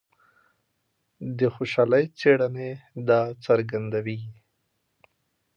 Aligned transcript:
د 1.37 1.39
خوشحالۍ 1.55 2.03
څېړنې 2.19 2.69
دا 3.07 3.21
څرګندوي. 3.45 4.19